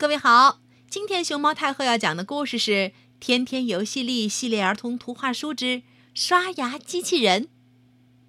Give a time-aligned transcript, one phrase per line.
[0.00, 2.70] 各位好，今天熊猫太后要讲的故事是
[3.20, 5.64] 《天天游戏力》系列儿童图画书之
[6.14, 7.44] 《刷牙机器人》，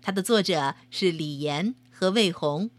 [0.02, 2.70] 它的作者是李岩和魏红。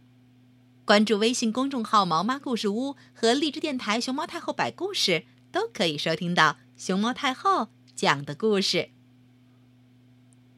[0.84, 8.90] 关注微信公众号“毛妈故事屋”和荔枝电台“熊猫太后摆故事”，都可以收听到熊猫太后讲的故事。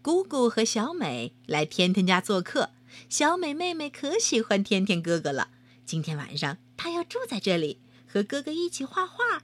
[0.03, 2.71] 姑姑和小美来天天家做客，
[3.09, 5.51] 小美妹妹可喜欢天天哥哥了。
[5.87, 7.79] 今天晚上她要住在这里。
[8.15, 9.43] 和哥哥一起画画，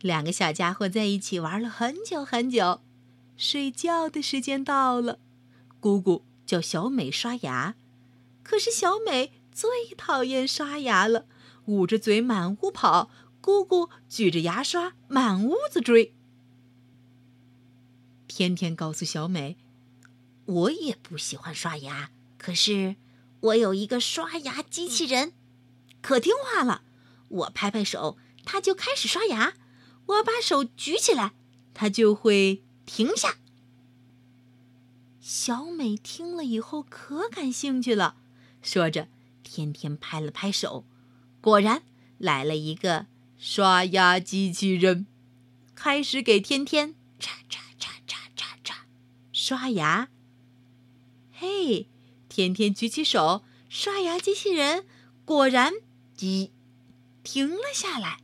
[0.00, 2.82] 两个小家伙在一起玩了很久很久。
[3.36, 5.18] 睡觉的时间到了，
[5.80, 7.74] 姑姑叫小美刷牙，
[8.44, 11.26] 可是小美最讨厌刷牙了，
[11.64, 16.14] 捂着嘴满屋跑，姑姑举着牙刷满屋子追。
[18.28, 19.56] 天天告诉小美
[20.46, 22.94] ：“我也不喜欢刷牙，可是
[23.40, 25.32] 我有一个刷牙机器人，
[26.00, 26.82] 可听话了。”
[27.30, 29.54] 我拍拍手，它就开始刷牙；
[30.06, 31.32] 我把手举起来，
[31.72, 33.38] 它就会停下。
[35.20, 38.16] 小美听了以后可感兴趣了，
[38.62, 39.08] 说着，
[39.42, 40.84] 天天拍了拍手，
[41.40, 41.82] 果然
[42.18, 43.06] 来了一个
[43.38, 45.06] 刷牙机器人，
[45.74, 48.76] 开始给天天刷刷刷刷刷刷
[49.32, 50.08] 刷牙。
[51.32, 51.88] 嘿，
[52.28, 54.84] 天天举起手，刷牙机器人
[55.24, 55.72] 果然
[56.18, 56.50] 一。
[57.32, 58.18] 停了下来，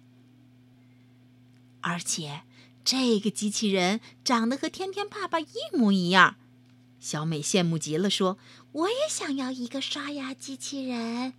[1.80, 2.42] 而且
[2.84, 6.34] 这个机器人长得和天天爸爸一模一样。
[6.98, 8.36] 小美羡慕极了，说
[8.72, 11.34] ：“我也想要一个刷牙机器人。”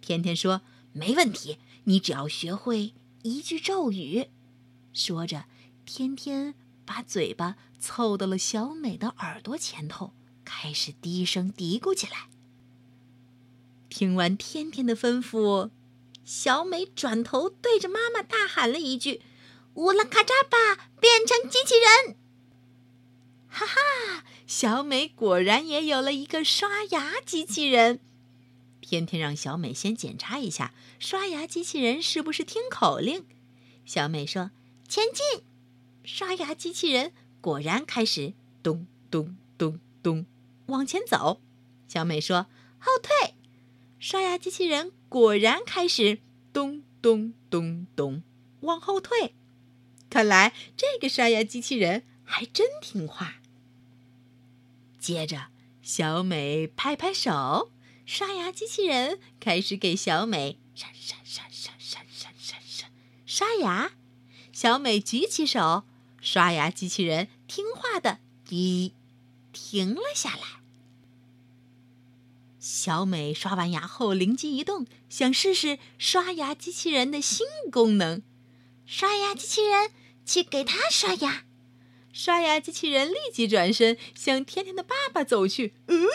[0.00, 0.62] 天天说
[0.94, 4.28] ：“没问题，你只要学会一句咒语。”
[4.94, 5.44] 说着，
[5.84, 6.54] 天天
[6.86, 12.30] 把嘴巴凑到了小美的耳朵前头，开始低声嘀咕起来。
[13.90, 15.68] 听完天天的吩咐。
[16.24, 19.20] 小美转头对着妈妈大喊了一句
[19.74, 22.16] ：“乌拉卡扎巴，变成机器人！”
[23.48, 28.00] 哈哈，小美果然也有了一个刷牙机器人。
[28.80, 33.24] 天天让小美先检查一下刷牙机器人是不是听口令。
[33.84, 34.50] 小美说
[34.88, 35.42] ：“前进！”
[36.04, 40.26] 刷牙机器人果然开始咚咚咚咚
[40.66, 41.40] 往前走。
[41.88, 42.46] 小美说
[42.78, 43.34] ：“后退！”
[43.98, 46.20] 刷牙机器人果然开始
[46.52, 48.22] 咚咚咚咚
[48.60, 49.34] 往后退，
[50.08, 53.40] 看来这个刷牙机器人还真听话。
[55.00, 55.48] 接着，
[55.82, 57.72] 小美拍拍手，
[58.06, 62.88] 刷牙机器人开始给小美刷刷刷刷刷刷刷刷
[63.26, 63.90] 刷牙。
[64.52, 65.82] 小美举起手，
[66.20, 68.94] 刷牙机器人听话的滴
[69.52, 70.60] 停了下来。
[72.60, 78.22] 小美刷完牙后灵机一动，想试试刷牙机器人的新功能。
[78.84, 79.90] 刷牙机器人，
[80.26, 81.44] 去给他刷牙。
[82.12, 85.72] 刷牙机器人立即转身向甜甜的爸爸走去。
[85.86, 86.06] 嗯，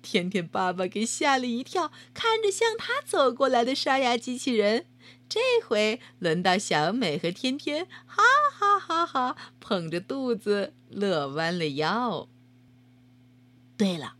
[0.00, 4.86] 甜甜爸爸给吓了一跳，看着向他走过来的刷牙机器人。
[5.28, 8.22] 这回轮到小美和天天，哈
[8.52, 12.26] 哈哈哈，捧着肚子乐弯了腰。
[13.76, 14.14] 对了。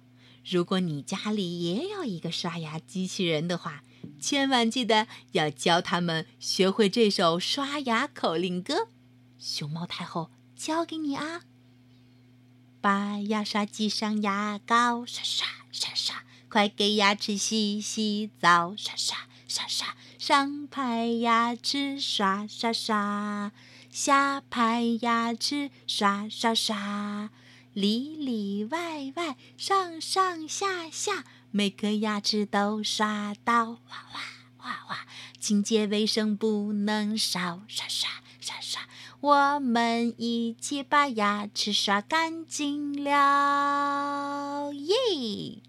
[0.50, 3.84] 如果你家里也有一个刷牙机器人的话，
[4.20, 8.88] 千万记得要教他们学会这首刷牙口令歌。
[9.38, 11.42] 熊猫太后教给你啊！
[12.80, 23.52] 把牙刷挤上牙膏，刷刷刷刷，快给牙齿洗洗澡，刷刷刷刷，上排牙齿刷刷刷，
[23.92, 27.30] 下排牙齿刷刷刷。
[27.72, 33.78] 里里外外，上上下下，每颗牙齿都刷到，哇
[34.12, 34.20] 哇
[34.64, 35.06] 哇哇！
[35.38, 38.10] 清洁卫生不能少，刷刷
[38.40, 38.82] 刷刷，
[39.20, 45.62] 我们一起把牙齿刷干净了，耶